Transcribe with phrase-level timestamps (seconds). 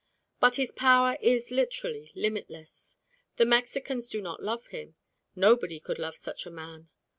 [0.39, 2.97] But his power is literally limitless.
[3.35, 4.95] The Mexicans do not love him:
[5.35, 6.89] nobody could love such a man.